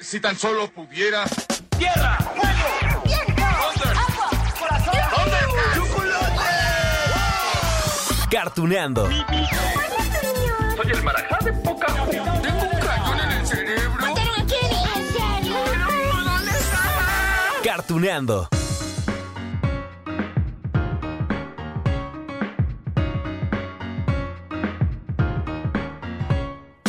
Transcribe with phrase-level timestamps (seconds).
[0.00, 1.24] Si tan solo pudiera.
[1.78, 2.16] ¡Tierra!
[2.34, 3.02] ¡Fuego!
[3.04, 3.42] ¡Viento!
[3.44, 4.30] ¡Agua!
[4.58, 4.94] ¡Corazón!
[8.30, 9.08] Cartuneando.
[9.08, 14.06] Soy el marajá de poca Tengo un cañón en el cerebro.
[16.24, 16.80] ¿Dónde está?
[17.62, 18.48] Cartuneando.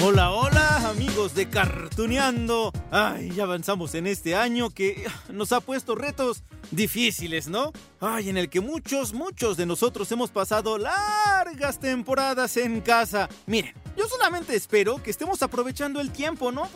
[0.02, 2.72] Hola, hola, amigos de Cartuneando.
[2.94, 7.72] Ay, ya avanzamos en este año que nos ha puesto retos difíciles, ¿no?
[8.02, 13.30] Ay, en el que muchos, muchos de nosotros hemos pasado largas temporadas en casa.
[13.46, 16.68] Miren, yo solamente espero que estemos aprovechando el tiempo, ¿no?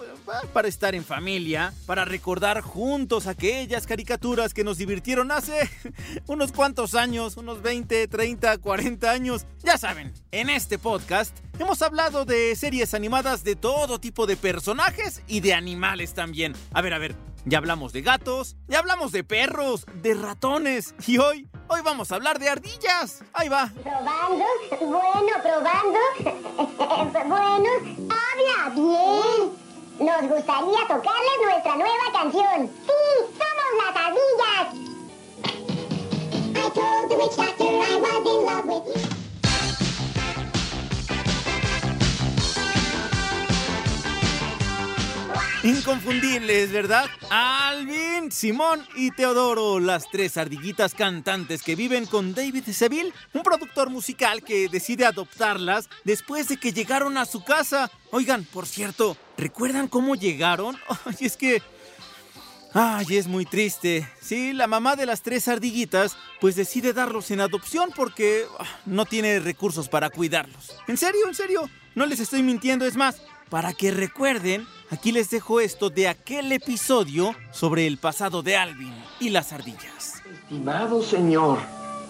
[0.54, 5.68] Para estar en familia, para recordar juntos aquellas caricaturas que nos divirtieron hace
[6.28, 9.48] unos cuantos años, unos 20, 30, 40 años.
[9.64, 15.24] Ya saben, en este podcast hemos hablado de series animadas de todo tipo de personajes
[15.28, 16.54] y de animales también.
[16.74, 17.16] A ver, a ver,
[17.46, 22.16] ya hablamos de gatos, ya hablamos de perros, de ratones y hoy, hoy vamos a
[22.16, 23.24] hablar de ardillas.
[23.34, 23.72] Ahí va.
[23.84, 24.46] Probando,
[24.82, 26.00] bueno, probando.
[27.28, 27.70] bueno,
[28.10, 29.66] habla bien.
[30.00, 32.70] Nos gustaría tocarles nuestra nueva canción.
[32.86, 32.92] Sí,
[33.32, 34.86] somos las ardillas.
[36.58, 39.25] I told the witch doctor I was in love with you.
[45.66, 47.10] Inconfundibles, ¿verdad?
[47.32, 53.90] Alvin, Simón y Teodoro, las tres ardillitas cantantes que viven con David Seville, un productor
[53.90, 57.90] musical que decide adoptarlas después de que llegaron a su casa.
[58.12, 60.78] Oigan, por cierto, ¿recuerdan cómo llegaron?
[61.06, 61.64] Ay, es que...
[62.76, 64.08] Ay, es muy triste.
[64.22, 69.06] Sí, la mamá de las tres ardillitas pues decide darlos en adopción porque ah, no
[69.06, 70.76] tiene recursos para cuidarlos.
[70.88, 71.28] ¿En serio?
[71.28, 71.68] ¿En serio?
[71.96, 76.52] No les estoy mintiendo, es más, para que recuerden, aquí les dejo esto de aquel
[76.52, 80.22] episodio sobre el pasado de Alvin y las ardillas.
[80.44, 81.60] Estimado señor,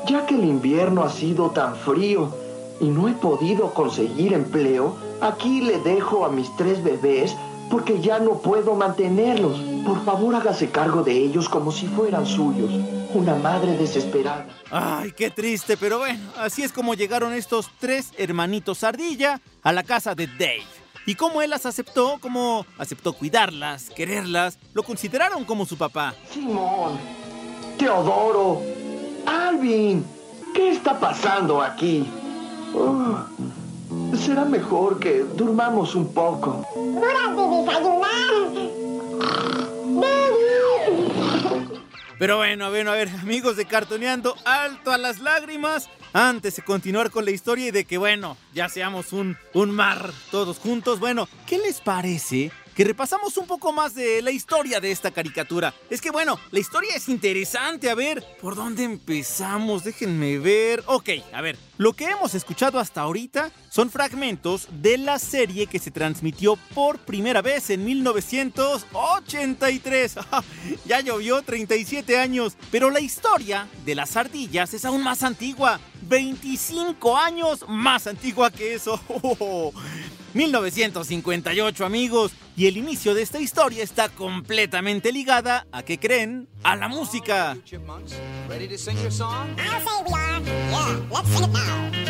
[0.07, 2.35] ya que el invierno ha sido tan frío
[2.79, 7.35] y no he podido conseguir empleo, aquí le dejo a mis tres bebés
[7.69, 9.59] porque ya no puedo mantenerlos.
[9.85, 12.72] Por favor, hágase cargo de ellos como si fueran suyos.
[13.13, 14.46] Una madre desesperada.
[14.72, 19.84] Ay, qué triste, pero bueno, así es como llegaron estos tres hermanitos ardilla a la
[19.84, 20.66] casa de Dave.
[21.05, 26.16] Y como él las aceptó, como aceptó cuidarlas, quererlas, lo consideraron como su papá.
[26.31, 26.97] Simón,
[27.77, 28.61] Teodoro,
[29.25, 30.03] Alvin,
[30.53, 32.07] ¿qué está pasando aquí?
[32.73, 33.19] Oh,
[34.17, 36.66] será mejor que durmamos un poco.
[36.75, 38.75] ¡Horas de desayunar!
[42.17, 42.87] Pero bueno, a ver,
[43.21, 45.89] amigos de Cartoneando, alto a las lágrimas.
[46.13, 50.11] Antes de continuar con la historia y de que, bueno, ya seamos un, un mar
[50.31, 54.91] todos juntos, bueno, ¿qué les parece que repasamos un poco más de la historia de
[54.91, 55.73] esta caricatura.
[55.89, 57.89] Es que bueno, la historia es interesante.
[57.89, 59.85] A ver, ¿por dónde empezamos?
[59.85, 60.83] Déjenme ver.
[60.87, 65.79] Ok, a ver, lo que hemos escuchado hasta ahorita son fragmentos de la serie que
[65.79, 70.15] se transmitió por primera vez en 1983.
[70.85, 75.79] ya llovió 37 años, pero la historia de las ardillas es aún más antigua.
[76.07, 78.99] 25 años más antigua que eso.
[80.35, 82.34] 1958 amigos.
[82.57, 86.47] Y el inicio de esta historia está completamente ligada a qué creen?
[86.63, 87.57] A la música.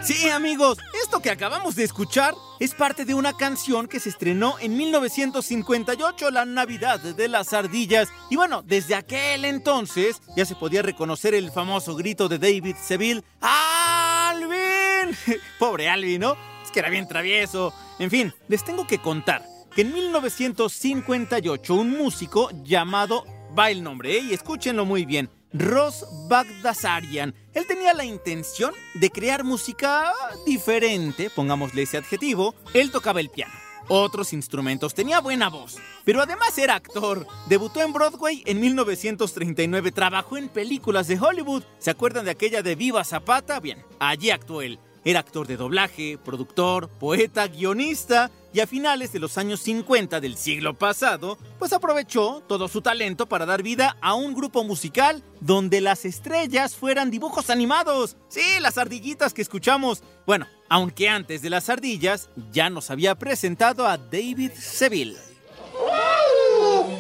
[0.05, 4.59] Sí, amigos, esto que acabamos de escuchar es parte de una canción que se estrenó
[4.59, 8.09] en 1958, la Navidad de las Ardillas.
[8.29, 13.23] Y bueno, desde aquel entonces ya se podía reconocer el famoso grito de David Seville,
[13.41, 15.17] ¡Alvin!
[15.59, 16.37] Pobre Alvin, ¿no?
[16.63, 17.73] Es que era bien travieso.
[17.97, 19.43] En fin, les tengo que contar
[19.75, 23.25] que en 1958 un músico llamado,
[23.57, 24.19] va el nombre, ¿eh?
[24.19, 27.33] y escúchenlo muy bien, Ross Bagdasarian.
[27.53, 30.11] Él tenía la intención de crear música
[30.45, 32.55] diferente, pongámosle ese adjetivo.
[32.73, 33.53] Él tocaba el piano.
[33.87, 37.27] otros instrumentos, tenía buena voz, pero además era actor.
[37.47, 41.63] Debutó en Broadway en 1939, trabajó en películas de Hollywood.
[41.77, 43.59] ¿Se acuerdan de aquella de Viva Zapata?
[43.59, 44.79] Bien, allí actuó él.
[45.03, 50.37] Era actor de doblaje, productor, poeta, guionista y a finales de los años 50 del
[50.37, 55.81] siglo pasado, pues aprovechó todo su talento para dar vida a un grupo musical donde
[55.81, 58.15] las estrellas fueran dibujos animados.
[58.29, 60.03] Sí, las ardillitas que escuchamos.
[60.25, 65.17] Bueno, aunque antes de las ardillas ya nos había presentado a David Seville.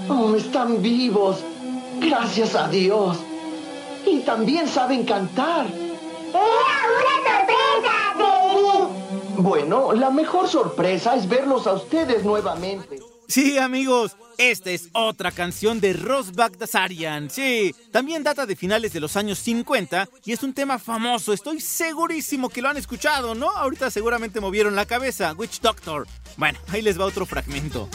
[0.09, 1.37] Oh, están vivos.
[2.01, 3.17] Gracias a Dios.
[4.05, 5.67] Y también saben cantar.
[9.37, 12.99] Bueno, la mejor sorpresa es verlos a ustedes nuevamente.
[13.27, 17.29] Sí, amigos, esta es otra canción de Ross Bagdasarian.
[17.29, 21.33] Sí, también data de finales de los años 50 y es un tema famoso.
[21.33, 23.49] Estoy segurísimo que lo han escuchado, ¿no?
[23.49, 25.33] Ahorita seguramente movieron la cabeza.
[25.37, 26.07] Witch Doctor.
[26.37, 27.89] Bueno, ahí les va otro fragmento.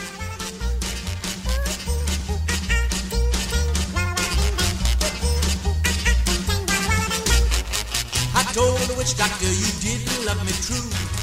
[8.33, 11.20] I told the witch doctor you didn't love me true.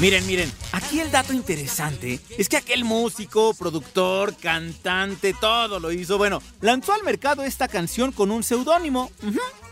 [0.00, 6.18] Miren, miren, aquí el dato interesante es que aquel músico, productor, cantante, todo lo hizo.
[6.18, 9.10] Bueno, lanzó al mercado esta canción con un seudónimo.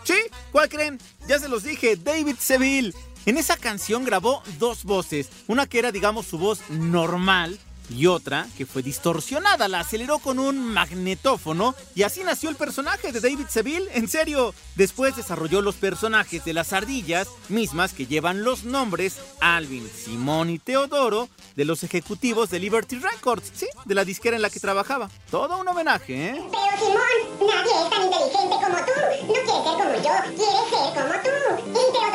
[0.04, 0.14] ¿Sí?
[0.50, 0.98] ¿Cuál creen?
[1.28, 2.94] Ya se los dije, David Seville.
[3.26, 7.58] En esa canción grabó dos voces, una que era, digamos, su voz normal
[7.90, 9.68] y otra que fue distorsionada.
[9.68, 13.88] La aceleró con un magnetófono y así nació el personaje de David Seville.
[13.94, 19.88] En serio, después desarrolló los personajes de las ardillas, mismas que llevan los nombres Alvin,
[19.88, 24.50] Simón y Teodoro de los ejecutivos de Liberty Records, sí, de la disquera en la
[24.50, 25.10] que trabajaba.
[25.30, 26.34] Todo un homenaje, ¿eh?
[26.36, 28.92] Pero Simón, nadie es tan inteligente como tú.
[29.22, 32.11] No quiere ser como yo, quiere ser como tú.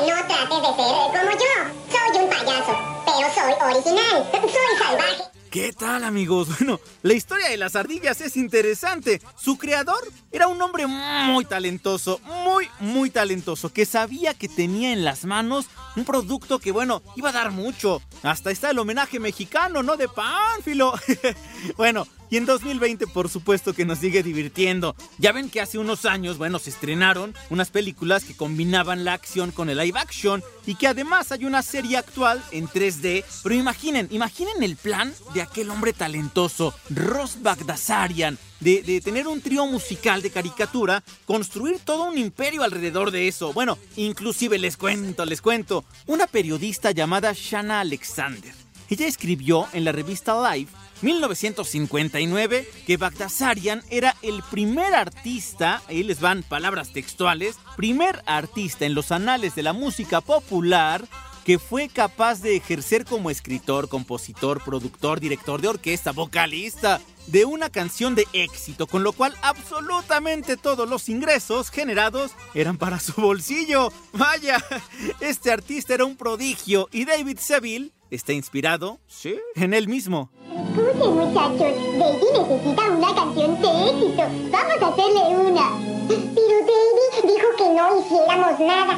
[0.00, 1.54] No trates de ser como yo.
[1.90, 2.74] Soy un payaso,
[3.04, 4.30] pero soy original.
[4.32, 5.40] Soy salvaje.
[5.50, 6.48] ¿Qué tal amigos?
[6.60, 9.20] Bueno, la historia de las ardillas es interesante.
[9.36, 10.00] Su creador
[10.30, 15.66] era un hombre muy talentoso, muy, muy talentoso, que sabía que tenía en las manos
[15.96, 18.00] un producto que, bueno, iba a dar mucho.
[18.22, 19.96] Hasta está el homenaje mexicano, ¿no?
[19.96, 20.94] De Pánfilo.
[21.76, 24.94] bueno, y en 2020 por supuesto que nos sigue divirtiendo.
[25.18, 29.50] Ya ven que hace unos años, bueno, se estrenaron unas películas que combinaban la acción
[29.50, 33.24] con el live action y que además hay una serie actual en 3D.
[33.42, 39.66] Pero imaginen, imaginen el plan de aquel hombre talentoso, Ross Bagdasarian, de, tener un trío
[39.66, 43.52] musical de caricatura, construir todo un imperio alrededor de eso.
[43.52, 48.52] Bueno, inclusive les cuento, les cuento, una periodista llamada Shanna Alexander.
[48.88, 56.20] Ella escribió en la revista Life 1959 que Bagdasarian era el primer artista, ahí les
[56.20, 61.04] van palabras textuales, primer artista en los anales de la música popular
[61.44, 67.70] que fue capaz de ejercer como escritor, compositor, productor, director de orquesta, vocalista de una
[67.70, 73.92] canción de éxito, con lo cual absolutamente todos los ingresos generados eran para su bolsillo.
[74.12, 74.62] Vaya,
[75.20, 80.30] este artista era un prodigio y David Seville está inspirado, sí, en él mismo.
[80.50, 84.22] Escuchen muchachos, Davy necesita una canción de éxito.
[84.50, 85.66] Vamos a hacerle una.
[86.08, 88.94] Pero Davy dijo que no hiciéramos nada.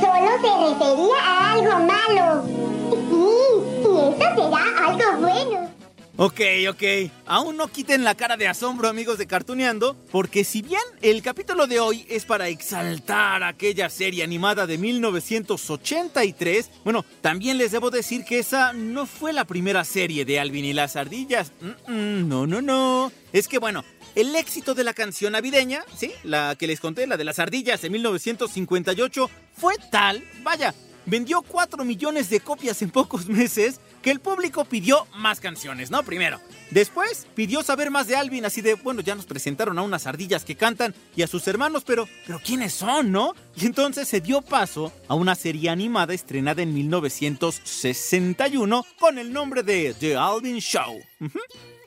[0.00, 2.44] Solo se refería a algo malo.
[2.90, 3.24] Sí,
[3.80, 5.73] y eso será algo bueno.
[6.16, 6.40] Ok,
[6.70, 7.10] ok.
[7.26, 11.66] Aún no quiten la cara de asombro, amigos de Cartuneando, porque si bien el capítulo
[11.66, 18.24] de hoy es para exaltar aquella serie animada de 1983, bueno, también les debo decir
[18.24, 21.50] que esa no fue la primera serie de Alvin y las ardillas.
[21.88, 23.10] No, no, no.
[23.32, 23.84] Es que bueno,
[24.14, 26.12] el éxito de la canción navideña, ¿sí?
[26.22, 30.72] La que les conté, la de las ardillas de 1958, fue tal, vaya,
[31.06, 36.02] vendió 4 millones de copias en pocos meses que el público pidió más canciones, ¿no?
[36.02, 36.40] Primero.
[36.70, 40.44] Después pidió saber más de Alvin, así de, bueno, ya nos presentaron a unas ardillas
[40.44, 43.34] que cantan y a sus hermanos, pero, pero ¿quiénes son, no?
[43.56, 49.62] Y entonces se dio paso a una serie animada estrenada en 1961 con el nombre
[49.62, 51.00] de The Alvin Show.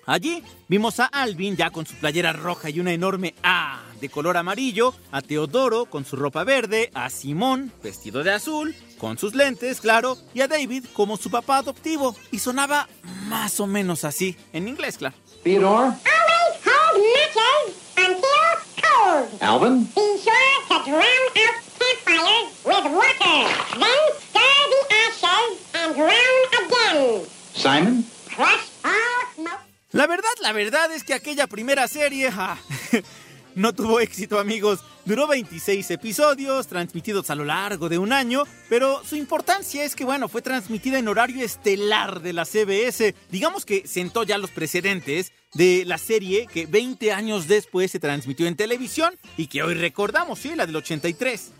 [0.08, 4.38] Allí vimos a Alvin ya con su playera roja y una enorme A de color
[4.38, 9.82] amarillo, a Teodoro con su ropa verde, a Simón vestido de azul, con sus lentes,
[9.82, 12.16] claro, y a David como su papá adoptivo.
[12.32, 12.88] Y sonaba
[13.28, 15.16] más o menos así, en inglés, claro.
[15.44, 19.42] Theodore, Always hold matches until cold.
[19.42, 20.34] Alvin, Be sure
[20.70, 23.50] to drown out campfires with water.
[23.78, 27.26] Then stir the ashes and drown again.
[27.56, 29.17] Simon, Crush all.
[29.98, 32.30] La verdad, la verdad es que aquella primera serie...
[32.32, 32.56] ah,
[33.56, 34.82] no tuvo éxito amigos.
[35.06, 40.06] Duró 26 episodios, transmitidos a lo largo de un año, pero su importancia es que,
[40.06, 43.16] bueno, fue transmitida en horario estelar de la CBS.
[43.32, 48.46] Digamos que sentó ya los precedentes de la serie que 20 años después se transmitió
[48.46, 51.54] en televisión y que hoy recordamos, sí, la del 83.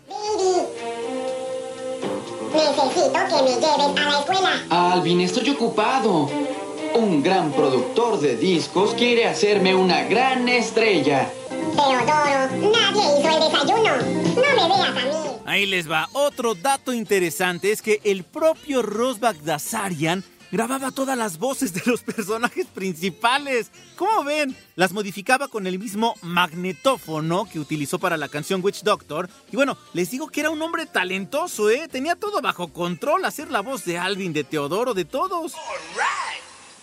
[2.54, 4.64] Necesito que me lleven a la escuela.
[4.70, 6.47] Alvin, estoy ocupado.
[6.94, 11.30] Un gran productor de discos quiere hacerme una gran estrella.
[11.76, 13.96] Teodoro, nadie hizo el desayuno.
[14.34, 15.28] No me veas a mí.
[15.46, 16.08] Ahí les va.
[16.12, 22.02] Otro dato interesante es que el propio Ross Bagdasarian grababa todas las voces de los
[22.14, 23.70] personajes principales.
[23.96, 24.56] ¿Cómo ven?
[24.76, 29.28] Las modificaba con el mismo magnetófono que utilizó para la canción Witch Doctor.
[29.52, 31.88] Y bueno, les digo que era un hombre talentoso, ¿eh?
[31.88, 35.54] Tenía todo bajo control, hacer la voz de Alvin, de Teodoro, de todos.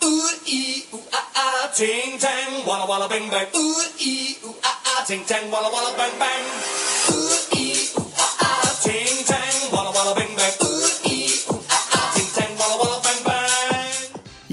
[0.03, 3.47] Ooh, ee, ooh, ah, ah, ting, tang, walla, walla, bang, bang.
[3.55, 6.43] Ooh, ee, ooh, ah, ah, ting, tang, walla, walla, bang, bang.
[7.15, 7.64] Ooh, ee,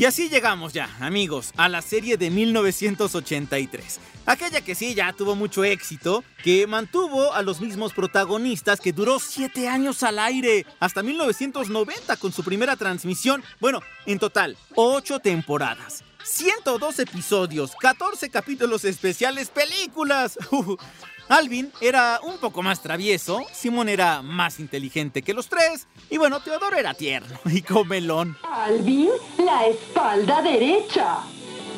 [0.03, 4.01] Y así llegamos ya, amigos, a la serie de 1983.
[4.27, 9.21] Aquella que sí ya tuvo mucho éxito, que mantuvo a los mismos protagonistas, que duró
[9.21, 13.45] 7 años al aire, hasta 1990 con su primera transmisión.
[13.61, 16.03] Bueno, en total, 8 temporadas.
[16.25, 20.37] 102 episodios, 14 capítulos especiales, películas.
[21.33, 26.41] Alvin era un poco más travieso, Simón era más inteligente que los tres, y bueno,
[26.41, 28.37] Teodoro era tierno y comelón.
[28.43, 29.09] Alvin,
[29.39, 31.21] la espalda derecha.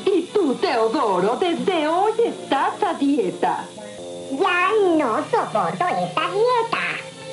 [0.05, 3.65] Y tú, Teodoro, desde hoy estás a dieta.
[4.33, 6.85] Ya no soporto esta dieta.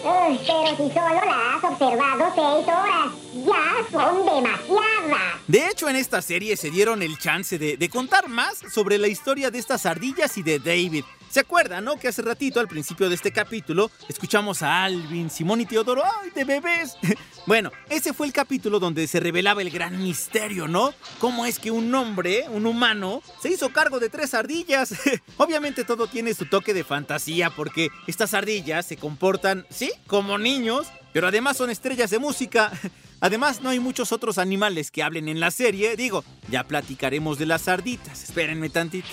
[0.04, 5.40] Uy, pero si solo la has observado seis horas, ya son demasiadas.
[5.48, 9.08] De hecho, en esta serie se dieron el chance de, de contar más sobre la
[9.08, 11.04] historia de estas ardillas y de David.
[11.32, 11.98] ¿Se acuerdan, no?
[11.98, 16.30] Que hace ratito, al principio de este capítulo, escuchamos a Alvin, Simón y Teodoro, ¡ay,
[16.32, 16.98] de bebés!
[17.48, 20.94] bueno, ese fue el capítulo donde se revelaba el gran misterio, ¿no?
[21.20, 24.94] ¿Cómo es que un hombre, un humano, se hizo cargo de tres ardillas?
[25.38, 30.88] Obviamente todo tiene su toque de fantasía porque estas ardillas se comportan, sí, como niños,
[31.14, 32.74] pero además son estrellas de música.
[33.24, 35.96] Además, no hay muchos otros animales que hablen en la serie.
[35.96, 38.24] Digo, ya platicaremos de las sarditas.
[38.24, 39.10] Espérenme tantito.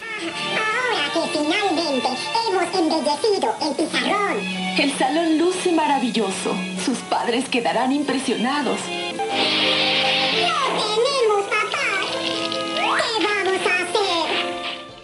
[1.12, 2.08] Que finalmente
[2.46, 4.38] hemos embellecido el pizarrón.
[4.78, 6.54] El salón luce maravilloso.
[6.84, 8.78] Sus padres quedarán impresionados.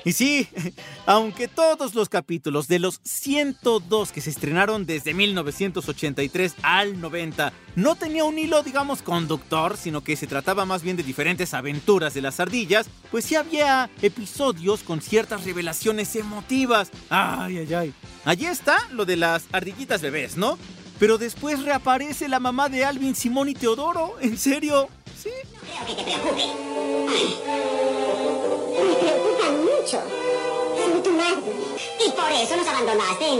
[0.04, 0.48] Y sí,
[1.06, 7.94] aunque todos los capítulos de los 102 que se estrenaron desde 1983 al 90 no
[7.96, 12.22] tenía un hilo, digamos, conductor, sino que se trataba más bien de diferentes aventuras de
[12.22, 16.90] las ardillas, pues sí había episodios con ciertas revelaciones emotivas.
[17.08, 17.94] Ay, ay, ay.
[18.24, 20.58] Allí está lo de las ardillitas bebés, ¿no?
[20.98, 24.14] Pero después reaparece la mamá de Alvin, Simón y Teodoro.
[24.20, 24.88] ¿En serio?
[25.20, 25.30] Sí.
[25.84, 26.42] Creo que te preocupe.
[28.76, 29.33] Ay,
[29.84, 30.02] mucho.
[30.76, 30.84] La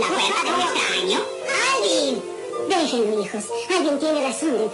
[0.07, 0.41] puerta
[1.81, 2.21] de.
[2.69, 3.43] Déjenlo, hijos.
[3.75, 4.69] Alguien tiene razón de.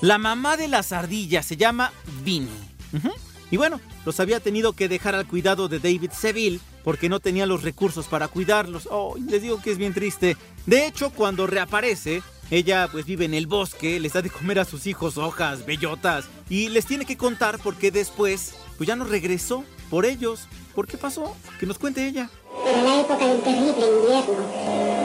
[0.00, 2.48] La mamá de las ardillas se llama Vinny.
[2.92, 3.10] Ujú.
[3.50, 7.46] Y bueno, los había tenido que dejar al cuidado de David Seville porque no tenía
[7.46, 8.88] los recursos para cuidarlos.
[8.90, 10.36] Oh, les digo que es bien triste.
[10.66, 14.64] De hecho, cuando reaparece, ella pues vive en el bosque, les da de comer a
[14.64, 19.04] sus hijos hojas, bellotas, y les tiene que contar por qué después, pues ya no
[19.04, 20.46] regresó por ellos.
[20.74, 21.36] ¿Por qué pasó?
[21.60, 22.28] Que nos cuente ella.
[22.66, 24.44] Era la época del terrible invierno.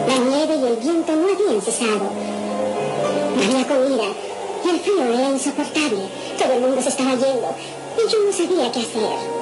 [0.08, 2.12] La nieve y el viento no habían cesado.
[3.36, 4.04] No había comida.
[4.66, 6.10] Y el frío era insoportable.
[6.38, 7.56] Todo el mundo se estaba yendo.
[7.98, 9.39] Y yo no sabía qué hacer.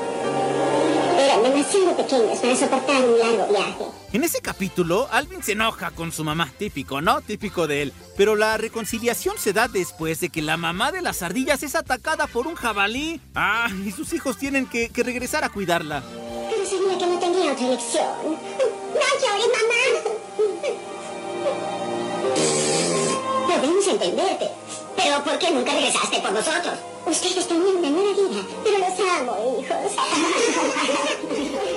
[1.43, 3.85] Demasiado pequeños para soportar un largo viaje.
[4.13, 7.21] En ese capítulo, Alvin se enoja con su mamá, típico, ¿no?
[7.21, 7.93] Típico de él.
[8.15, 12.27] Pero la reconciliación se da después de que la mamá de las ardillas es atacada
[12.27, 13.21] por un jabalí.
[13.35, 16.03] Ah, y sus hijos tienen que, que regresar a cuidarla.
[16.49, 18.07] Pero sabía que no tenía otra elección.
[18.23, 20.17] ¡No llores, mamá!
[23.47, 24.49] Podemos entenderte.
[24.97, 26.73] Pero ¿por qué nunca regresaste por nosotros?
[27.05, 29.93] Ustedes tenían una nueva vida, pero los amo, hijos.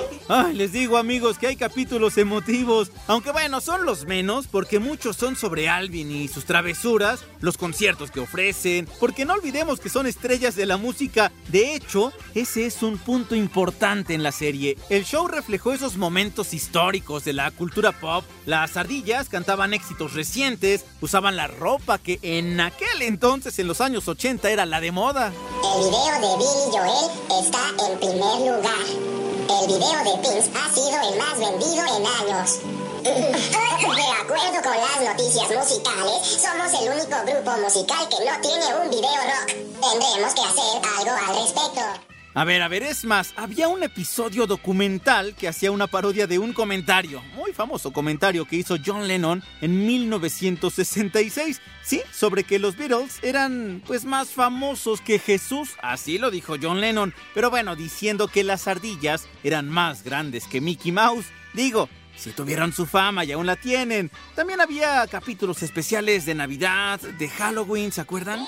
[0.33, 5.17] Ay, les digo amigos que hay capítulos emotivos, aunque bueno, son los menos porque muchos
[5.17, 10.07] son sobre Alvin y sus travesuras, los conciertos que ofrecen, porque no olvidemos que son
[10.07, 11.33] estrellas de la música.
[11.49, 14.77] De hecho, ese es un punto importante en la serie.
[14.89, 18.23] El show reflejó esos momentos históricos de la cultura pop.
[18.45, 24.07] Las ardillas cantaban éxitos recientes, usaban la ropa que en aquel entonces, en los años
[24.07, 25.33] 80, era la de moda.
[25.75, 29.20] El video de Billy Joel está en primer lugar.
[29.67, 32.59] Video de Pins ha sido el más vendido en años.
[33.01, 38.89] De acuerdo con las noticias musicales, somos el único grupo musical que no tiene un
[38.89, 39.47] video rock.
[39.47, 42.10] Tendremos que hacer algo al respecto.
[42.33, 46.39] A ver, a ver, es más, había un episodio documental que hacía una parodia de
[46.39, 52.77] un comentario, muy famoso comentario que hizo John Lennon en 1966, sí, sobre que los
[52.77, 58.29] Beatles eran pues más famosos que Jesús, así lo dijo John Lennon, pero bueno, diciendo
[58.29, 63.33] que las ardillas eran más grandes que Mickey Mouse, digo, si tuvieron su fama y
[63.33, 64.09] aún la tienen.
[64.35, 68.45] También había capítulos especiales de Navidad, de Halloween, ¿se acuerdan?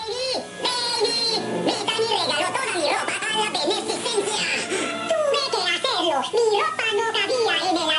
[1.02, 4.46] Brittany regaló toda mi ropa a la beneficencia.
[5.10, 6.18] Tuve que hacerlo.
[6.34, 7.93] Mi ropa no cabía en el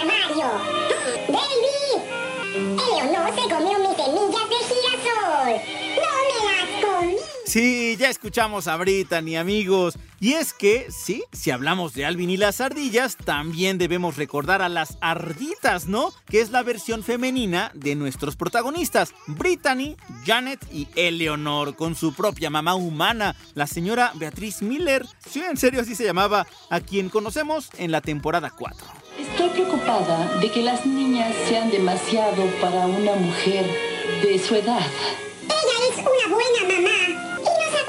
[7.54, 9.94] Sí, ya escuchamos a Brittany, amigos.
[10.18, 14.68] Y es que, sí, si hablamos de Alvin y las ardillas, también debemos recordar a
[14.68, 16.12] las arditas, ¿no?
[16.26, 19.96] Que es la versión femenina de nuestros protagonistas, Brittany,
[20.26, 25.06] Janet y Eleonor, con su propia mamá humana, la señora Beatriz Miller.
[25.30, 28.84] Sí, en serio, así se llamaba, a quien conocemos en la temporada 4.
[29.16, 33.64] Estoy preocupada de que las niñas sean demasiado para una mujer
[34.24, 34.90] de su edad.
[35.44, 37.13] Ella es una buena mamá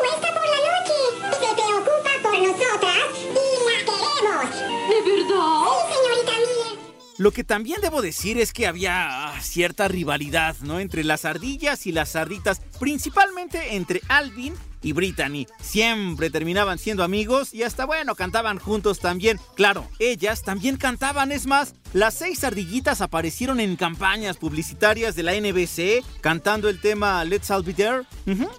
[0.05, 0.97] y nos acuesta por la noche.
[1.31, 4.55] Se preocupa por nosotras y la queremos.
[4.89, 5.65] ¿De verdad?
[5.77, 6.95] Sí, señorita Miller.
[7.17, 10.79] Lo que también debo decir es que había ah, cierta rivalidad, ¿no?
[10.79, 15.47] Entre las ardillas y las arditas, principalmente entre Alvin y Brittany.
[15.61, 19.39] Siempre terminaban siendo amigos y hasta bueno, cantaban juntos también.
[19.55, 25.31] Claro, ellas también cantaban, es más, las seis ardillitas aparecieron en campañas publicitarias de la
[25.31, 28.03] NBC cantando el tema Let's All Be There.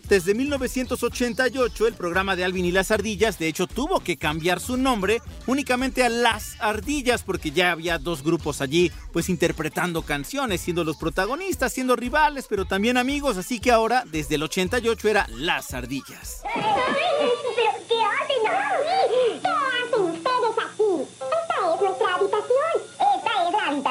[0.09, 4.79] Desde 1988 el programa de Alvin y las ardillas de hecho tuvo que cambiar su
[4.79, 10.83] nombre únicamente a Las Ardillas porque ya había dos grupos allí pues interpretando canciones, siendo
[10.83, 15.75] los protagonistas, siendo rivales, pero también amigos, así que ahora desde el 88 era Las
[15.75, 16.43] Ardillas.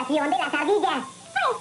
[0.07, 0.51] De las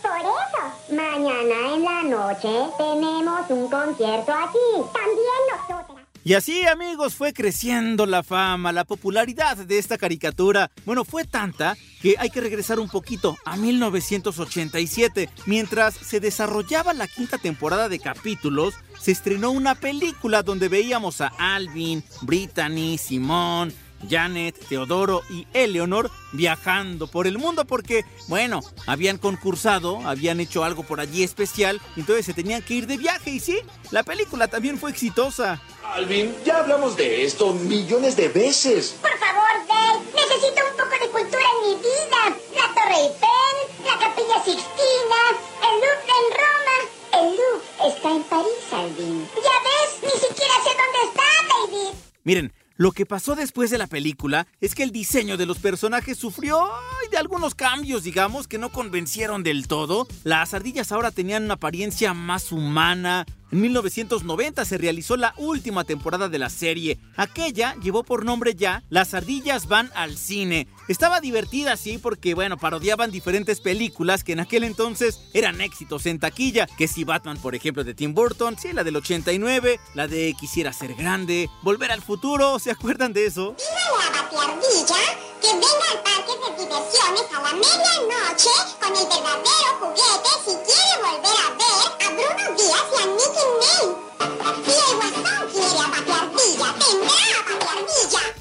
[0.03, 0.95] por eso.
[0.95, 4.91] Mañana en la noche tenemos un concierto aquí.
[4.93, 6.05] También nosotras.
[6.27, 10.71] Y así, amigos, fue creciendo la fama, la popularidad de esta caricatura.
[10.85, 15.29] Bueno, fue tanta que hay que regresar un poquito a 1987.
[15.47, 21.29] Mientras se desarrollaba la quinta temporada de capítulos, se estrenó una película donde veíamos a
[21.39, 23.73] Alvin, Brittany, Simón,
[24.09, 30.83] Janet, Teodoro y Eleonor viajando por el mundo porque, bueno, habían concursado, habían hecho algo
[30.83, 33.59] por allí especial, entonces se tenían que ir de viaje y sí,
[33.91, 35.61] la película también fue exitosa.
[35.95, 38.97] Alvin, ya hablamos de esto millones de veces.
[39.01, 42.37] Por favor, Dave, necesito un poco de cultura en mi vida.
[42.57, 45.21] La Torre Eiffel, la Capilla Sixtina,
[45.63, 46.77] el Louvre en Roma.
[47.13, 49.29] El Louvre está en París, Alvin.
[49.37, 51.99] Ya ves, ni siquiera sé dónde está, David.
[52.25, 56.19] Miren, lo que pasó después de la película es que el diseño de los personajes
[56.19, 56.69] sufrió
[57.11, 60.09] de algunos cambios, digamos, que no convencieron del todo.
[60.25, 63.27] Las ardillas ahora tenían una apariencia más humana.
[63.55, 66.99] En 1990 se realizó la última temporada de la serie.
[67.17, 70.67] Aquella llevó por nombre ya Las ardillas van al cine.
[70.89, 76.19] Estaba divertida, sí, porque, bueno, parodiaban diferentes películas que en aquel entonces eran éxitos en
[76.19, 76.67] taquilla.
[76.77, 80.73] Que si Batman, por ejemplo, de Tim Burton, sí, la del 89, la de Quisiera
[80.73, 83.55] ser grande, Volver al futuro, ¿se acuerdan de eso?
[83.57, 88.49] Dígale a Batiardilla que venga al parque de diversiones a la medianoche
[88.81, 93.45] con el verdadero juguete si quiere volver a ver a Bruno Díaz y a Nicky
[93.61, 94.14] May.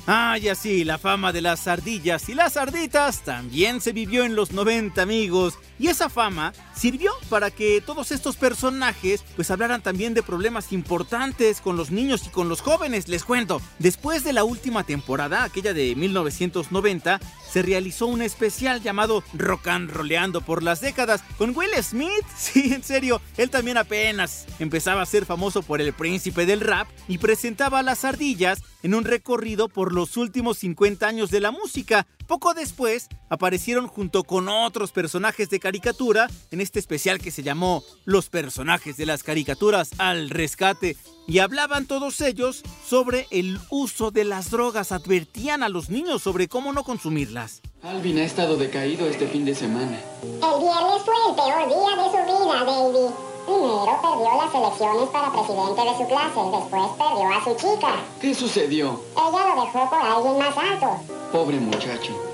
[0.06, 4.36] Ah, y así, la fama de las ardillas y las arditas también se vivió en
[4.36, 5.58] los 90, amigos.
[5.80, 11.62] Y esa fama sirvió para que todos estos personajes pues hablaran también de problemas importantes
[11.62, 13.62] con los niños y con los jóvenes, les cuento.
[13.80, 17.22] Después de la última temporada, aquella de 1990,
[17.54, 22.10] se realizó un especial llamado Rock and Roleando por las décadas con Will Smith.
[22.36, 26.88] Sí, en serio, él también apenas empezaba a ser famoso por el príncipe del rap
[27.08, 32.08] y presentaba las ardillas en un recorrido por los últimos 50 años de la música.
[32.28, 37.84] Poco después aparecieron junto con otros personajes de caricatura en este especial que se llamó
[38.06, 40.96] Los personajes de las caricaturas al rescate
[41.28, 46.48] y hablaban todos ellos sobre el uso de las drogas, advertían a los niños sobre
[46.48, 47.62] cómo no consumirlas.
[47.82, 50.00] Alvin ha estado decaído este fin de semana.
[50.24, 53.33] El viernes fue el peor día de su vida, Davy.
[53.46, 57.96] Primero perdió las elecciones para presidente de su clase, después perdió a su chica.
[58.22, 59.02] ¿Qué sucedió?
[59.16, 60.88] Ella lo dejó por alguien más alto.
[61.32, 62.34] Pobre muchacho.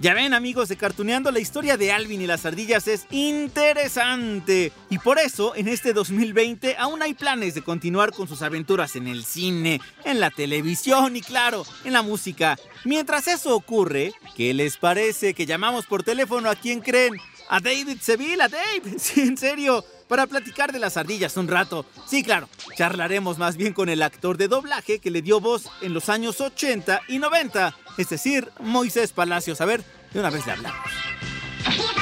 [0.00, 4.72] Ya ven amigos de Cartuneando, la historia de Alvin y las ardillas es interesante.
[4.88, 9.08] Y por eso, en este 2020, aún hay planes de continuar con sus aventuras en
[9.08, 12.58] el cine, en la televisión y claro, en la música.
[12.84, 17.16] Mientras eso ocurre, ¿qué les parece que llamamos por teléfono a quien creen?
[17.50, 18.82] A David Seville, a Dave.
[18.98, 21.86] Sí, en serio para platicar de las ardillas un rato.
[22.04, 25.94] Sí, claro, charlaremos más bien con el actor de doblaje que le dio voz en
[25.94, 29.60] los años 80 y 90, es decir, Moisés Palacios.
[29.60, 31.99] A ver, de una vez le hablamos.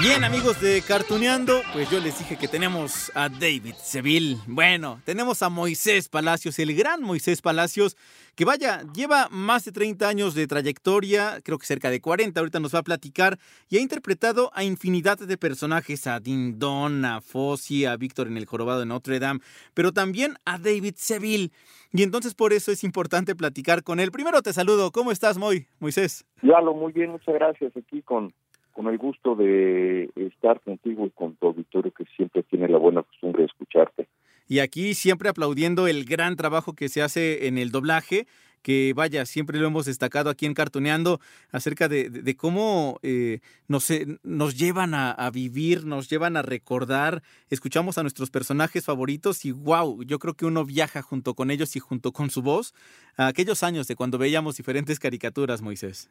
[0.00, 4.38] Bien amigos de Cartuneando, pues yo les dije que tenemos a David Seville.
[4.46, 7.98] Bueno, tenemos a Moisés Palacios, el gran Moisés Palacios,
[8.34, 12.60] que vaya, lleva más de 30 años de trayectoria, creo que cerca de 40, ahorita
[12.60, 13.36] nos va a platicar,
[13.68, 18.46] y ha interpretado a infinidad de personajes, a Dindon, a Fossi, a Víctor en el
[18.46, 19.40] Jorobado de Notre Dame,
[19.74, 21.50] pero también a David Seville.
[21.92, 24.12] Y entonces por eso es importante platicar con él.
[24.12, 26.24] Primero te saludo, ¿cómo estás, Moy, Moisés?
[26.40, 27.76] lo muy bien, muchas gracias.
[27.76, 28.32] Aquí con
[28.80, 33.02] con el gusto de estar contigo y con tu auditorio que siempre tiene la buena
[33.02, 34.08] costumbre de escucharte.
[34.48, 38.26] Y aquí siempre aplaudiendo el gran trabajo que se hace en el doblaje,
[38.62, 41.20] que vaya, siempre lo hemos destacado aquí en Cartoneando
[41.52, 47.22] acerca de, cómo eh, nos, eh, nos llevan a, a, vivir, nos llevan a recordar,
[47.50, 51.76] escuchamos a nuestros personajes favoritos y wow, yo creo que uno viaja junto con ellos
[51.76, 52.72] y junto con su voz
[53.18, 56.08] a aquellos años de cuando veíamos diferentes caricaturas, Moisés.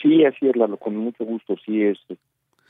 [0.00, 1.98] Sí, así es, Lalo, con mucho gusto, sí es.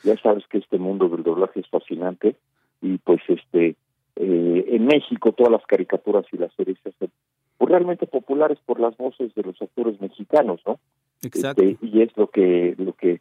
[0.05, 2.37] Ya sabes que este mundo del doblaje es fascinante
[2.81, 3.75] y pues este
[4.17, 7.11] eh, en México todas las caricaturas y las series se hacen
[7.57, 10.79] pues, realmente populares por las voces de los actores mexicanos, ¿no?
[11.23, 11.63] Exacto.
[11.63, 13.21] Este, y es lo que lo que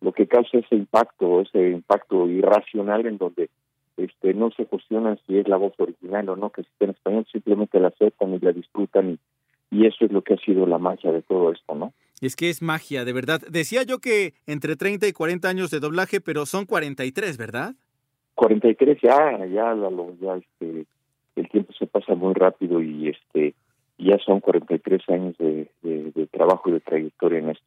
[0.00, 3.48] lo que causa ese impacto, ese impacto irracional en donde
[3.96, 6.90] este no se cuestionan si es la voz original o no, que si está en
[6.90, 9.18] español simplemente la aceptan y la disfrutan y
[9.70, 11.92] y eso es lo que ha sido la magia de todo esto, ¿no?
[12.20, 13.40] Es que es magia, de verdad.
[13.48, 17.74] Decía yo que entre 30 y 40 años de doblaje, pero son 43, ¿verdad?
[18.34, 19.74] 43 ya, ya,
[20.20, 20.86] ya este,
[21.36, 23.54] el tiempo se pasa muy rápido y este
[23.98, 27.64] ya son 43 años de, de, trabajo y de trayectoria en esto.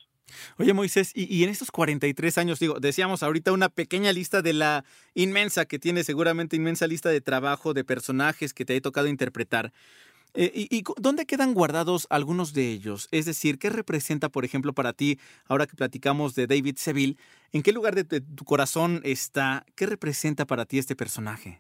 [0.60, 4.54] Oye Moisés, y, y, en estos 43 años, digo, decíamos ahorita una pequeña lista de
[4.54, 4.84] la
[5.16, 9.72] inmensa que tiene seguramente inmensa lista de trabajo, de personajes que te he tocado interpretar.
[10.42, 13.10] Eh, y, dónde quedan guardados algunos de ellos?
[13.12, 15.18] Es decir, ¿qué representa, por ejemplo, para ti,
[15.50, 17.18] ahora que platicamos de David Seville,
[17.52, 19.66] en qué lugar de, tu corazón está?
[19.76, 21.60] ¿Qué representa para ti este personaje?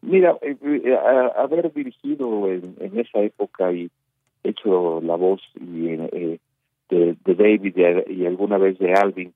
[0.00, 0.98] Mira, eh, eh,
[1.36, 3.90] haber dirigido en, esa época y
[4.44, 5.88] hecho la voz y,
[6.88, 7.76] de, David
[8.08, 9.34] y, alguna vez de Alvin,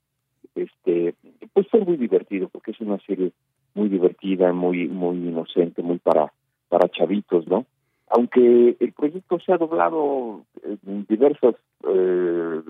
[0.55, 1.15] este,
[1.53, 3.33] pues fue muy divertido porque es una serie
[3.75, 6.33] muy divertida, muy muy inocente, muy para
[6.71, 7.67] para chavitos, ¿no?
[8.11, 11.55] Aunque el proyecto se ha doblado en diversos
[11.89, 12.61] eh,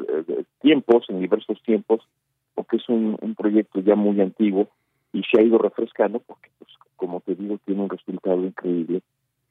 [0.61, 2.07] tiempos, en diversos tiempos,
[2.55, 4.69] porque es un, proyecto ya muy antiguo
[5.15, 9.01] y se ha ido refrescando porque, pues, como te digo, tiene un resultado increíble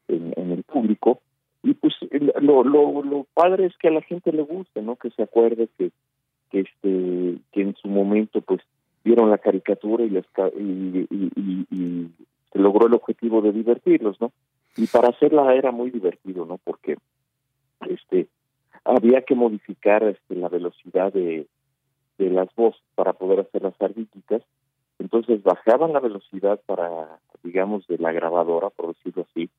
[0.07, 1.21] en, el público.
[1.63, 1.93] Y pues
[2.39, 4.95] lo, lo, lo padre es que a la gente le guste, ¿no?
[4.95, 5.91] Que se acuerde que,
[6.51, 8.61] que este que en su momento pues
[9.03, 10.25] vieron la caricatura y, les,
[10.57, 12.11] y, y, y
[12.53, 14.31] se logró el objetivo de divertirlos, ¿no?
[14.79, 16.95] Y para hacerla era muy divertido no porque
[17.89, 18.27] este
[18.85, 21.47] había que modificar este, la velocidad de,
[22.17, 24.41] de las voces para poder hacer las ardillitas.
[24.97, 29.49] Entonces bajaban la velocidad para digamos de la grabadora por decirlo así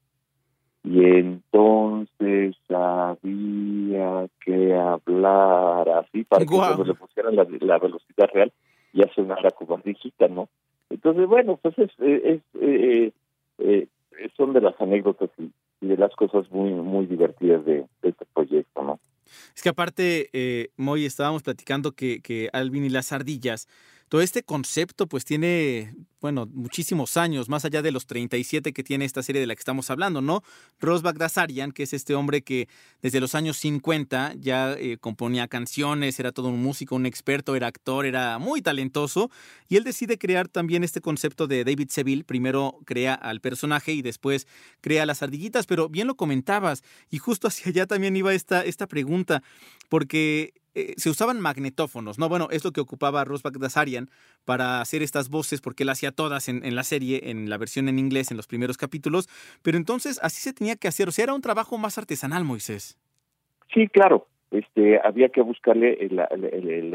[0.82, 8.52] y entonces había que hablar así para que cuando le pusieran la, la velocidad real
[8.94, 10.48] ya sonara como ardillita no
[10.88, 13.12] entonces bueno pues es, es eh,
[13.58, 13.86] eh,
[14.36, 19.00] son de las anécdotas y, de las cosas muy muy divertidas de, este proyecto, ¿no?
[19.54, 23.68] Es que aparte, eh, Moy, estábamos platicando que, que Alvin y las ardillas
[24.10, 29.04] todo este concepto pues tiene, bueno, muchísimos años, más allá de los 37 que tiene
[29.04, 30.42] esta serie de la que estamos hablando, ¿no?
[30.78, 32.68] Rose Bagdasarian, que es este hombre que
[33.00, 37.66] desde los años 50 ya eh, componía canciones, era todo un músico, un experto, era
[37.68, 39.30] actor, era muy talentoso,
[39.68, 44.02] y él decide crear también este concepto de David Seville, primero crea al personaje y
[44.02, 44.46] después
[44.80, 48.86] crea las ardillitas, pero bien lo comentabas, y justo hacia allá también iba esta, esta
[48.86, 49.42] pregunta,
[49.88, 52.28] porque eh, se usaban magnetófonos, ¿no?
[52.28, 54.08] Bueno, es lo que ocupaba Ross Bagdasarian
[54.44, 57.98] para hacer estas voces, porque él hacía todas en, la serie, en la versión en
[57.98, 59.28] inglés, en los primeros capítulos,
[59.62, 62.98] pero entonces así se tenía que hacer, o sea, era un trabajo más artesanal, Moisés.
[63.72, 66.28] Sí, claro, este, había que buscarle la,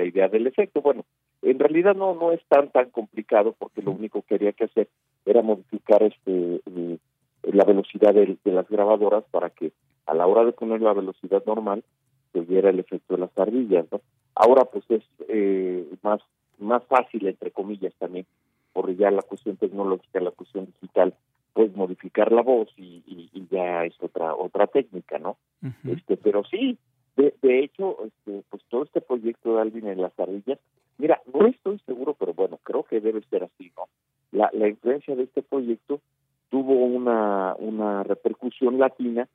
[0.04, 0.82] idea del efecto.
[0.82, 1.06] Bueno,
[1.42, 4.90] en realidad no, no es tan, tan complicado, porque lo único que había que hacer
[5.26, 6.62] era modificar este
[7.44, 9.72] la velocidad de, de, las grabadoras para que
[10.08, 11.84] a la hora de poner la velocidad normal
[12.34, 13.86] se viera el efecto de las ardillas.
[13.92, 14.02] ¿no?
[14.36, 16.22] Ahora pues es eh, más,
[16.60, 18.26] más fácil, entre comillas, también,
[18.74, 21.14] porque ya la cuestión tecnológica, la cuestión digital,
[21.54, 25.38] puedes modificar la voz y, y, y ya es otra otra técnica, ¿no?
[25.64, 25.98] Uh -huh.
[25.98, 26.78] Este, pero sí,
[27.16, 30.60] de, de hecho, este, pues todo este proyecto de Alvin en las ardillas,
[30.98, 33.84] mira, no estoy seguro, pero bueno, creo que debe ser así, ¿no?
[34.32, 36.02] La, la influencia de este proyecto
[36.50, 39.28] tuvo una, una repercusión latina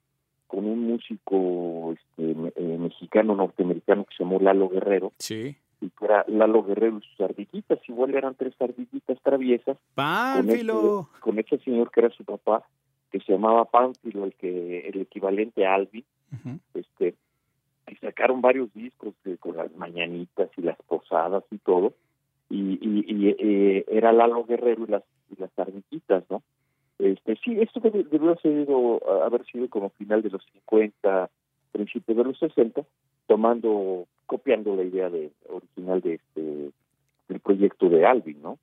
[0.47, 5.13] con un músico este, eh, mexicano norteamericano que se llamó Lalo Guerrero.
[5.19, 5.57] Sí.
[5.81, 9.79] Y que era Lalo Guerrero y sus ardillitas, igual eran tres ardillitas traviesas.
[9.95, 11.09] ¡Pánfilo!
[11.21, 12.63] Con, este, con ese señor que era su papá,
[13.11, 16.05] que se llamaba Pánfilo, el que el equivalente a Alvin.
[16.33, 16.59] Uh -huh.
[16.75, 17.15] este
[17.91, 21.93] y sacaron varios discos de, con las mañanitas y las posadas y todo.
[22.49, 26.43] Y, y, y eh, era Lalo Guerrero y las, y las ardillitas, ¿no?
[26.99, 31.31] Este, sí, esto debe, debió sido, haber sido como final de los 50,
[31.73, 32.83] principios de los 60,
[33.27, 36.71] tomando, copiando la idea de, original de este
[37.29, 38.59] del proyecto de Alvin, ¿no?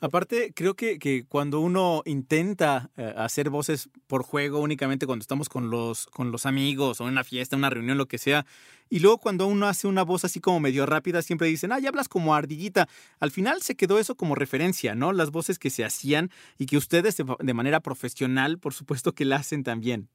[0.00, 5.48] Aparte, creo que, que cuando uno intenta eh, hacer voces por juego únicamente cuando estamos
[5.48, 8.44] con los, con los amigos o en una fiesta, una reunión, lo que sea,
[8.90, 11.88] y luego cuando uno hace una voz así como medio rápida, siempre dicen, ah, ya
[11.88, 12.86] hablas como ardillita.
[13.18, 15.12] Al final se quedó eso como referencia, ¿no?
[15.12, 19.24] Las voces que se hacían y que ustedes de, de manera profesional, por supuesto que
[19.24, 20.08] la hacen también.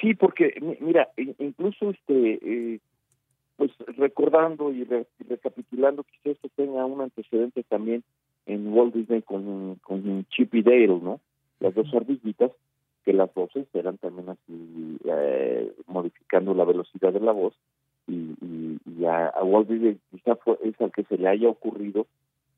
[0.00, 2.38] Sí, porque, mira, incluso este...
[2.42, 2.80] Eh
[3.58, 8.04] pues recordando y, re, y recapitulando, quizás esto tenga un antecedente también
[8.46, 11.20] en Walt Disney con, con Chip y Dale, ¿no?
[11.58, 12.52] Las dos ardillitas,
[13.04, 17.52] que las voces eran también así, eh, modificando la velocidad de la voz,
[18.06, 21.48] y, y, y a, a, Walt Disney quizá fue, es al que se le haya
[21.48, 22.06] ocurrido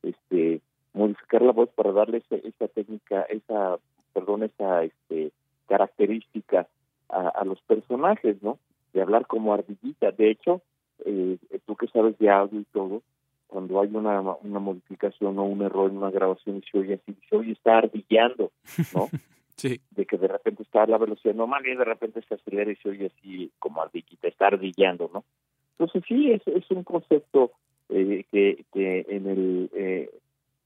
[0.03, 0.61] este
[0.93, 3.79] modificar la voz para darle esa, esa técnica, esa,
[4.13, 5.33] perdón, esa este,
[5.67, 6.69] característica
[7.09, 8.59] a los personajes, ¿no?
[8.93, 10.13] De hablar como ardillita.
[10.13, 10.63] De hecho,
[11.05, 13.03] eh, tú que sabes de audio y todo,
[13.47, 17.17] cuando hay una, una modificación o un error en una grabación y se oye así,
[17.29, 18.53] se oye está ardillando,
[18.95, 19.09] ¿no?
[19.57, 19.81] sí.
[19.91, 22.77] De que de repente está a la velocidad normal y de repente se acelera y
[22.77, 25.25] se oye así como ardillita, está ardillando, ¿no?
[25.73, 27.53] Entonces sí, es, es un concepto
[27.89, 30.11] eh, que, que en el, eh,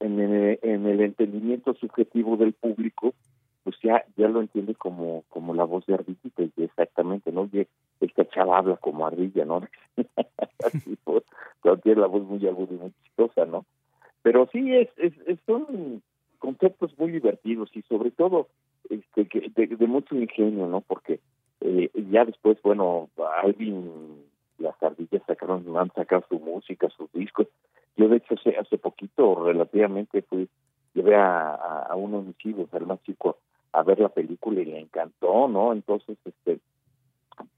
[0.00, 3.14] en el en el entendimiento subjetivo del público
[3.62, 7.66] pues ya ya lo entiende como como la voz de ardillita exactamente no y
[8.00, 9.62] esta chava habla como ardilla no
[11.04, 11.24] pues,
[11.83, 13.64] tiene la voz muy aguda y muy chistosa no
[14.22, 15.12] pero sí es, es,
[15.46, 16.02] son
[16.38, 18.48] conceptos muy divertidos y sobre todo
[18.90, 21.20] este que de, mucho ingenio no porque
[21.61, 23.09] eh, ya después bueno
[23.42, 24.24] Alvin
[24.59, 27.48] las ardillas sacaron han sacado su música sus discos.
[27.96, 30.48] Yo de hecho hace, hace poquito relativamente fui
[30.94, 33.38] llevé a, a, a uno de mis hijos al más chico
[33.74, 35.72] a ver la película y le encantó, ¿no?
[35.72, 36.61] Entonces, este,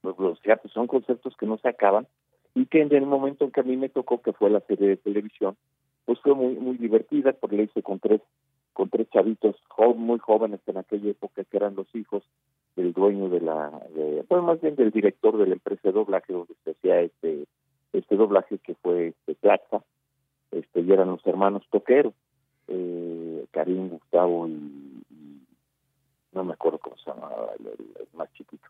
[0.00, 2.06] pues, o son conceptos que no se acaban
[2.54, 4.88] y que en el momento en que a mí me tocó, que fue la serie
[4.88, 5.56] de televisión,
[6.04, 8.20] pues fue muy muy divertida porque la hice con tres
[8.72, 9.56] con tres chavitos
[9.96, 12.22] muy jóvenes en aquella época que eran los hijos
[12.76, 16.32] del dueño de la, de, pues más bien del director de la empresa de doblaje
[16.32, 17.46] donde se hacía este
[17.92, 19.82] este doblaje que fue este Plaza,
[20.50, 22.12] este y eran los hermanos Toquero,
[22.68, 25.02] eh, Karim, Gustavo y,
[26.32, 28.68] no me acuerdo cómo se llamaba el, más chiquito.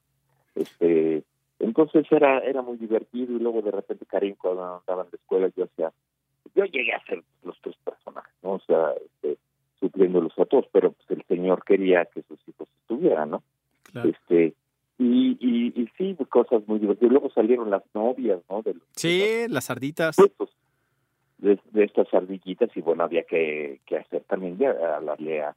[0.57, 1.23] Este,
[1.59, 5.51] entonces era era muy divertido y luego de repente Karim cuando andaba en la escuela
[5.57, 5.93] yo hacía,
[6.55, 8.53] yo llegué a ser los tres personajes, ¿no?
[8.55, 9.39] O sea, este,
[9.79, 13.43] supliéndolos a todos, pero pues el señor quería que sus hijos estuvieran, ¿no?
[13.85, 14.09] Claro.
[14.09, 14.55] Este,
[14.99, 17.13] y, y, y sí, cosas muy divertidas.
[17.13, 18.63] Luego salieron las novias, ¿no?
[18.63, 20.17] De los, sí, de los, las sarditas.
[21.39, 25.55] De, de, estas ardillitas y bueno, había que, que hacer también, ya, hablarle a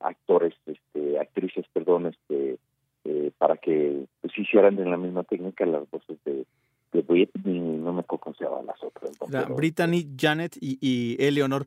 [0.00, 2.58] actores, este, actrices, perdón, este,
[3.04, 6.44] eh, para que pues, hicieran en la misma técnica las voces de,
[6.92, 9.12] de Britney, no me acuerdo cómo se llamaban las otras.
[9.20, 9.26] ¿no?
[9.30, 11.66] Pero, Brittany, Janet y, y Eleonor.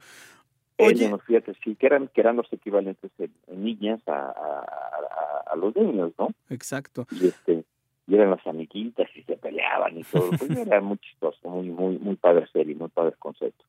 [0.77, 4.59] Oye, Eleanor, fíjate, sí, que eran, que eran los equivalentes en, en niñas a, a,
[4.59, 6.29] a, a, los niños, ¿no?
[6.49, 7.05] Exacto.
[7.11, 7.65] Y este
[8.11, 11.97] y eran las amiguitas y se peleaban y todo, pues era muy chistoso, muy, muy,
[11.97, 13.63] muy padre serie, muy padre concepto.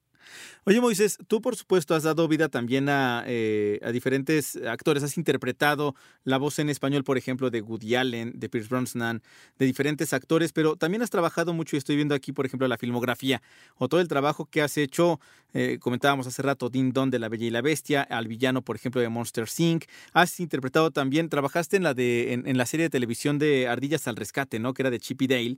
[0.65, 5.19] Oye, Moisés, tú por supuesto has dado vida también a, eh, a, diferentes actores, has
[5.19, 9.23] interpretado la voz en español, por ejemplo, de Woody Allen, de Pierce Brosnan,
[9.59, 12.79] de diferentes actores, pero también has trabajado mucho, y estoy viendo aquí, por ejemplo, la
[12.79, 13.43] filmografía,
[13.77, 15.21] o todo el trabajo que has hecho,
[15.53, 18.77] eh, comentábamos hace rato, Ding Don de La Bella y la Bestia, al villano, por
[18.77, 22.85] ejemplo, de Monster Inc., has interpretado también, trabajaste en la, de, en, en la serie
[22.85, 25.57] de televisión de Ardillas al Rescate, ¿no?, que era de Chippy Dale,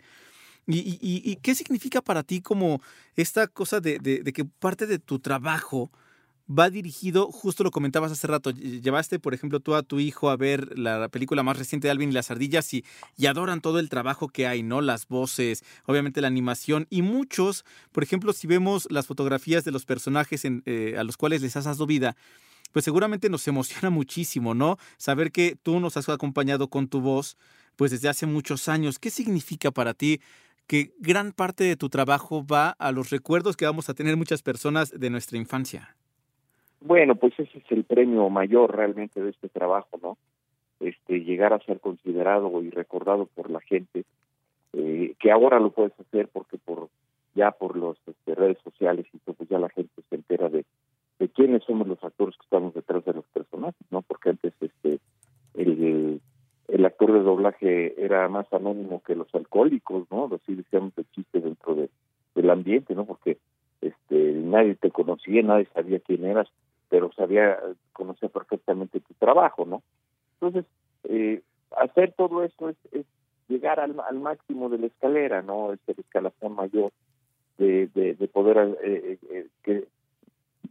[0.67, 2.81] ¿Y, y, ¿Y, qué significa para ti como
[3.17, 5.91] esta cosa de, de, que parte de tu trabajo
[6.49, 10.37] va dirigido, justo lo comentabas hace rato, llevaste, por ejemplo, tú a tu hijo a
[10.37, 12.85] ver la película más reciente de Alvin y las ardillas y,
[13.17, 14.81] y adoran todo el trabajo que hay, ¿no?
[14.81, 19.85] Las voces, obviamente la animación y muchos, por ejemplo, si vemos las fotografías de los
[19.87, 22.15] personajes eh, a los cuales les has dado vida,
[22.73, 24.77] pues seguramente nos emociona muchísimo, ¿no?
[24.99, 27.39] Saber que tú nos has acompañado con tu voz,
[27.77, 28.99] pues desde hace muchos años.
[28.99, 30.21] ¿Qué significa para ti
[30.67, 34.43] que gran parte de tu trabajo va a los recuerdos que vamos a tener muchas
[34.43, 35.97] personas de nuestra infancia?
[36.81, 40.19] Bueno, pues ese es el premio mayor realmente de este trabajo, ¿no?
[40.81, 44.05] Este, llegar a ser considerado y recordado por la gente,
[44.75, 46.89] eh, que ahora lo puedes hacer porque por
[47.35, 50.65] ya por las este, redes sociales y todo, pues ya la gente se entera de,
[51.19, 54.03] de quiénes somos los actores que estamos detrás de los personajes, ¿no?
[54.03, 55.01] Porque antes este
[55.55, 56.21] el, el
[56.85, 60.31] actor de doblaje era más anónimo que los alcohólicos, ¿no?
[60.35, 61.91] Así decíamos de chiste dentro de,
[62.35, 63.05] del ambiente, ¿no?
[63.05, 63.39] Porque
[63.81, 66.49] este nadie te conocía, nadie sabía quién eras
[66.95, 67.59] pero sabía,
[67.93, 69.83] conocía perfectamente tu trabajo, ¿no?
[70.35, 70.65] Entonces,
[71.09, 71.43] eh,
[71.77, 73.05] hacer todo esto es, es
[73.49, 75.73] llegar al, máximo de la escalera, ¿no?
[75.73, 76.93] Es el escalafón mayor
[77.59, 79.89] de, de, de poder eh, eh, que,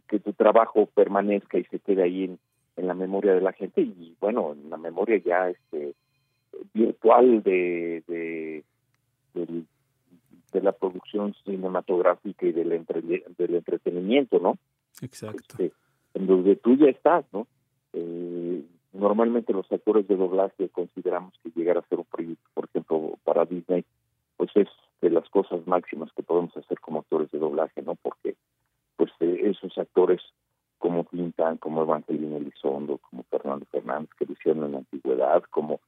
[0.08, 2.38] que tu trabajo permanezca y se quede ahí en,
[2.76, 5.94] en la memoria de la gente y, bueno, en la memoria ya este
[6.72, 8.64] virtual de, de,
[9.34, 9.62] de,
[10.52, 14.56] de la producción cinematográfica y del, entre, del entretenimiento, ¿no?
[15.02, 15.56] Exacto.
[15.58, 15.72] Este,
[16.14, 17.46] en donde tú ya estás, ¿no?
[17.92, 23.18] Eh, normalmente los actores de doblaje consideramos que llegar a ser un proyecto, por ejemplo,
[23.24, 23.84] para Disney,
[24.36, 24.68] pues es
[25.00, 27.96] de las cosas máximas que podemos hacer como actores de doblaje, ¿no?
[27.96, 28.36] Porque
[28.96, 30.20] pues eh, esos actores
[31.44, 35.80] como Tintan, como Evangelina Elizondo, como Fernando Fernández, que lo hicieron en la antigüedad, como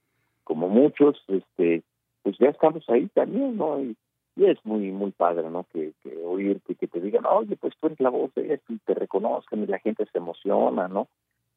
[0.44, 1.82] como muchos, este,
[2.22, 3.80] pues ya estamos ahí también, ¿no?
[3.80, 3.96] Y,
[4.36, 7.86] y es muy muy padre no que, que oírte que te digan oye pues tú
[7.86, 11.08] eres la voz de esto y te reconozcan y la gente se emociona no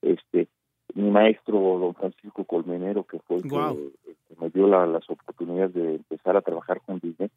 [0.02, 0.48] este
[0.96, 3.76] mi maestro don Francisco Colmenero que fue wow.
[4.06, 7.30] que, que, me dio la, las oportunidades de empezar a trabajar con Disney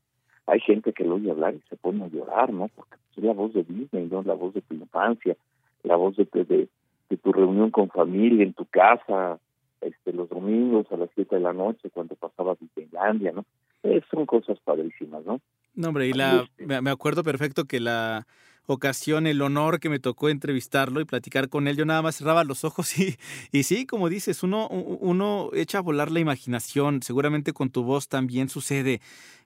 [0.46, 3.32] hay gente que lo oye hablar y se pone a llorar no porque es la
[3.32, 5.36] voz de Disney no la voz de tu infancia
[5.82, 6.68] la voz de, de,
[7.10, 9.38] de tu reunión con familia en tu casa
[9.80, 13.44] este los domingos a las siete de la noche cuando pasaba Disneylandia no
[13.82, 15.40] eh, son cosas padrísimas, ¿no?
[15.74, 18.26] No, hombre, y la, me acuerdo perfecto que la
[18.66, 22.44] ocasión, el honor que me tocó entrevistarlo y platicar con él, yo nada más cerraba
[22.44, 23.16] los ojos y,
[23.50, 28.08] y sí, como dices, uno, uno echa a volar la imaginación, seguramente con tu voz
[28.08, 29.00] también sucede.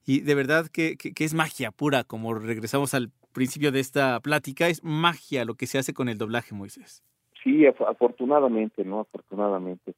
[0.05, 4.18] Y de verdad que, que, que es magia pura, como regresamos al principio de esta
[4.20, 7.05] plática, es magia lo que se hace con el doblaje, Moisés.
[7.44, 9.01] Sí, afortunadamente, ¿no?
[9.01, 9.92] Afortunadamente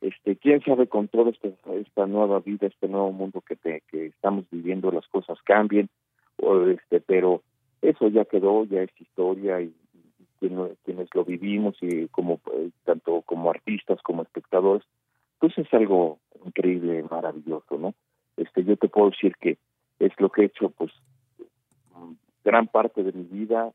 [0.00, 4.06] este quién sabe con toda esta, esta nueva vida este nuevo mundo que te, que
[4.06, 5.88] estamos viviendo las cosas cambien
[6.36, 7.42] o este pero
[7.82, 9.74] eso ya quedó ya es historia y,
[10.84, 14.86] quienes lo vivimos y como eh, tanto como artistas como espectadores
[15.40, 17.92] pues es algo increíble maravilloso no
[18.36, 19.58] este yo te puedo decir que
[19.98, 20.92] es lo que he hecho pues
[22.48, 23.72] gran parte de mi vida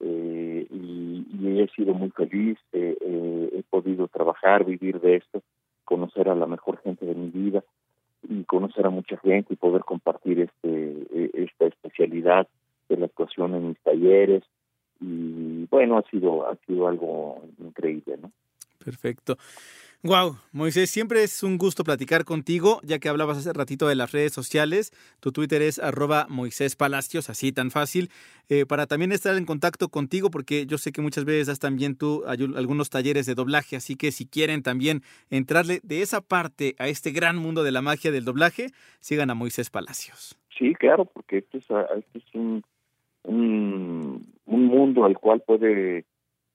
[0.00, 5.42] eh, y, he sido muy feliz eh, eh, he podido trabajar vivir de esto
[5.84, 7.62] conocer a la mejor gente de mi vida
[8.28, 12.46] y conocer a mucha gente y poder compartir este esta especialidad
[12.88, 14.42] de la actuación en mis talleres
[15.00, 18.32] y bueno ha sido ha sido algo increíble no
[18.86, 19.36] perfecto
[20.02, 24.12] Wow, Moisés, siempre es un gusto platicar contigo, ya que hablabas hace ratito de las
[24.12, 24.92] redes sociales.
[25.18, 28.10] Tu Twitter es arroba Moisés Palacios, así tan fácil,
[28.48, 31.96] eh, para también estar en contacto contigo, porque yo sé que muchas veces das también
[31.96, 36.86] tú algunos talleres de doblaje, así que si quieren también entrarle de esa parte a
[36.86, 38.68] este gran mundo de la magia del doblaje,
[39.00, 40.38] sigan a Moisés Palacios.
[40.56, 41.64] Sí, claro, porque este es,
[41.96, 42.62] este es un,
[43.24, 46.04] un, un mundo al cual puede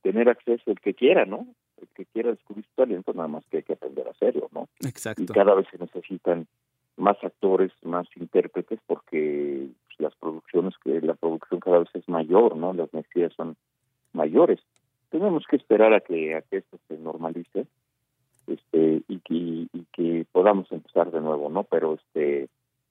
[0.03, 1.47] tener acceso el que quiera, ¿no?
[1.81, 4.67] El que quiera descubrir su talento, nada más que hay que aprender a hacerlo, ¿no?
[4.85, 5.23] Exacto.
[5.23, 6.47] Y cada vez se necesitan
[6.97, 12.55] más actores, más intérpretes, porque pues, las producciones, que la producción cada vez es mayor,
[12.55, 12.73] ¿no?
[12.73, 13.55] Las necesidades son
[14.13, 14.59] mayores.
[15.09, 17.65] Tenemos que esperar a que, a que esto se normalice
[18.47, 21.63] este y que, y que podamos empezar de nuevo, ¿no?
[21.63, 22.49] Pero este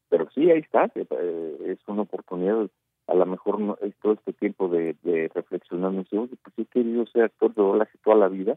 [0.09, 2.69] pero sí, ahí está, eh, es una oportunidad
[3.11, 6.65] a lo mejor no, todo este tiempo de, de reflexionar, me dice, oye, pues he
[6.67, 8.57] querido ser actor de doblaje toda la vida,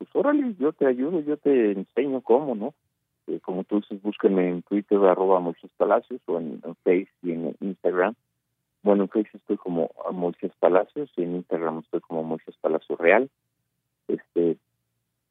[0.00, 2.72] pues órale, yo te ayudo, yo te enseño cómo, ¿no?
[3.26, 7.32] Eh, como tú dices, búsquenme en Twitter, arroba Moisés Palacios, o en, en Facebook y
[7.32, 8.14] en Instagram.
[8.82, 13.28] Bueno, en Facebook estoy como Moisés Palacios y en Instagram estoy como Moisés Palacios Real.
[14.08, 14.56] Este,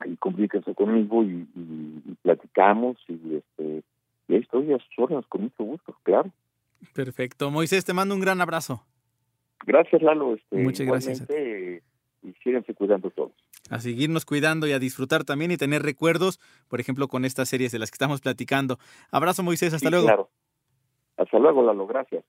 [0.06, 3.82] y comuníquense conmigo y, y, y, platicamos y este
[4.28, 6.30] y ahí estoy a sus órdenes con mucho gusto, claro.
[6.94, 7.50] Perfecto.
[7.50, 8.86] Moisés, te mando un gran abrazo.
[9.66, 10.36] Gracias, Lalo.
[10.36, 11.28] Este, Muchas gracias.
[12.22, 13.32] Y síganse cuidando todos.
[13.70, 17.72] A seguirnos cuidando y a disfrutar también y tener recuerdos, por ejemplo, con estas series
[17.72, 18.80] de las que estamos platicando.
[19.12, 20.06] Abrazo, Moisés, hasta Sí, luego.
[20.08, 20.30] Claro.
[21.18, 22.24] Hasta luego, Lalo, gracias.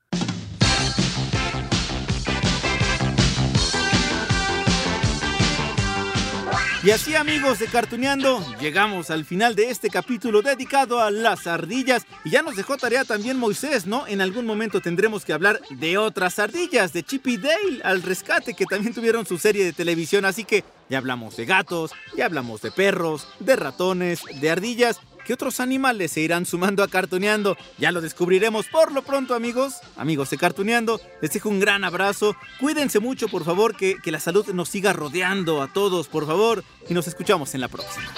[6.82, 12.06] Y así amigos de Cartuneando, llegamos al final de este capítulo dedicado a las ardillas.
[12.24, 14.06] Y ya nos dejó tarea también Moisés, ¿no?
[14.06, 18.54] En algún momento tendremos que hablar de otras ardillas, de Chip y Dale al rescate,
[18.54, 20.24] que también tuvieron su serie de televisión.
[20.24, 25.00] Así que ya hablamos de gatos, ya hablamos de perros, de ratones, de ardillas.
[25.30, 27.56] ¿Qué otros animales se irán sumando a Cartuneando?
[27.78, 29.74] Ya lo descubriremos por lo pronto, amigos.
[29.96, 32.34] Amigos de Cartuneando, les dejo un gran abrazo.
[32.58, 36.64] Cuídense mucho, por favor, que, que la salud nos siga rodeando a todos, por favor.
[36.88, 38.12] Y nos escuchamos en la próxima.